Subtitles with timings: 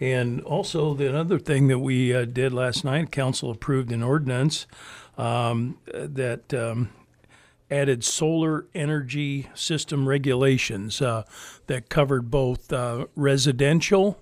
[0.00, 4.66] And also, the other thing that we uh, did last night, council approved an ordinance
[5.16, 6.90] um, that um,
[7.70, 11.22] added solar energy system regulations uh,
[11.66, 14.20] that covered both uh, residential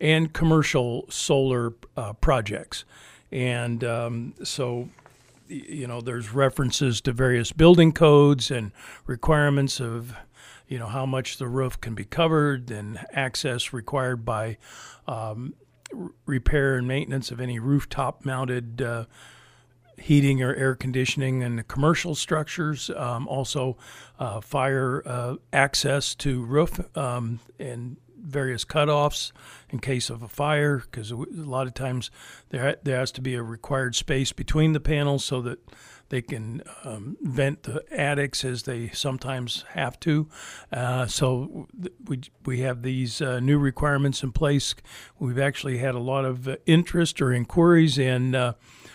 [0.00, 2.84] and commercial solar uh, projects.
[3.30, 4.88] And um, so,
[5.48, 8.72] you know, there's references to various building codes and
[9.06, 10.14] requirements of,
[10.72, 14.56] you know, how much the roof can be covered and access required by
[15.06, 15.52] um,
[16.24, 19.04] repair and maintenance of any rooftop mounted uh,
[19.98, 22.88] heating or air conditioning in the commercial structures.
[22.88, 23.76] Um, also,
[24.18, 29.30] uh, fire uh, access to roof um, and various cutoffs
[29.68, 32.10] in case of a fire, because a lot of times
[32.48, 35.58] there there has to be a required space between the panels so that
[36.12, 40.28] they can um, vent the attics as they sometimes have to.
[40.70, 44.74] Uh, so th- we we have these uh, new requirements in place.
[45.18, 48.34] We've actually had a lot of uh, interest or inquiries in.
[48.34, 48.52] Uh,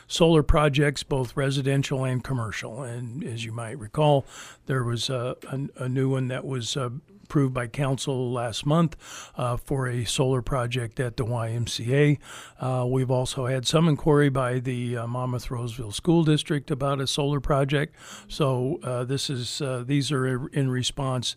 [0.10, 2.82] solar projects, both residential and commercial.
[2.82, 4.26] And as you might recall,
[4.66, 6.92] there was a, a, a new one that was uh,
[7.28, 8.96] approved by council last month
[9.36, 12.18] uh, for a solar project at the YMCA.
[12.58, 17.08] Uh, we've also had some inquiry by the uh, Monmouth Roseville School District about a
[17.08, 17.94] solar project.
[18.30, 21.36] So uh, this is uh, these are in response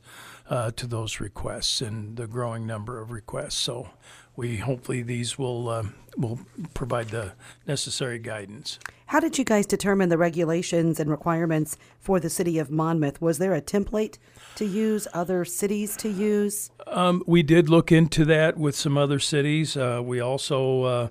[0.49, 3.57] uh, to those requests and the growing number of requests.
[3.57, 3.89] So
[4.37, 6.39] we hopefully these will will
[6.73, 7.33] provide the
[7.67, 8.79] necessary guidance.
[9.11, 13.21] How did you guys determine the regulations and requirements for the city of Monmouth?
[13.21, 14.19] Was there a template
[14.55, 16.71] to use, other cities to use?
[16.87, 19.77] Um, we did look into that with some other cities.
[19.77, 21.09] Uh, we also uh,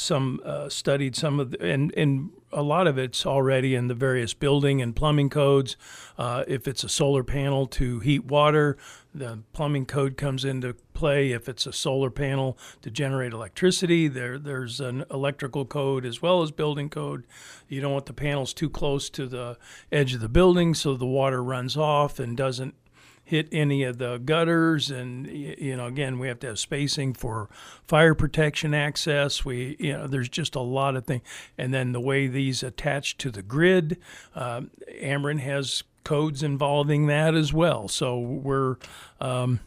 [0.00, 3.94] some uh, studied some of the, and and a lot of it's already in the
[3.94, 5.76] various building and plumbing codes.
[6.18, 8.76] Uh, if it's a solar panel to heat water,
[9.14, 11.30] the plumbing code comes into play.
[11.30, 16.42] If it's a solar panel to generate electricity, there there's an electrical code as well
[16.42, 17.26] as building code.
[17.68, 19.58] You don't want the panels too close to the
[19.92, 22.74] edge of the building so the water runs off and doesn't
[23.30, 24.90] hit any of the gutters.
[24.90, 27.48] And you know again we have to have spacing for
[27.86, 29.44] fire protection access.
[29.44, 31.22] We you know there's just a lot of things
[31.56, 33.98] and then the way these attach to the grid
[34.34, 34.70] um,
[35.00, 37.86] Ameren has codes involving that as well.
[37.86, 38.76] So we're
[39.20, 39.60] um,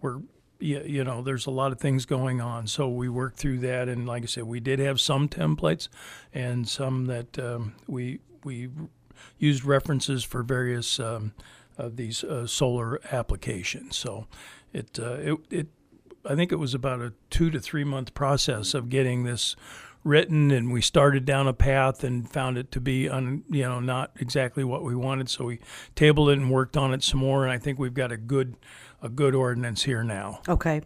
[0.00, 0.20] we're
[0.60, 2.68] you, you know there's a lot of things going on.
[2.68, 3.88] So we worked through that.
[3.88, 5.88] And like i said we did have some templates
[6.32, 8.68] and some that um, we we
[9.38, 11.32] used references for various um,
[11.80, 13.96] of these uh, solar applications.
[13.96, 14.26] So
[14.72, 15.66] it, uh, it it
[16.24, 19.56] I think it was about a two to three month process of getting this
[20.04, 23.80] written, and we started down a path and found it to be un, you know
[23.80, 25.28] not exactly what we wanted.
[25.28, 25.60] So we
[25.94, 28.56] tabled it and worked on it some more, and I think we've got a good
[29.02, 30.40] a good ordinance here now.
[30.48, 30.82] Okay.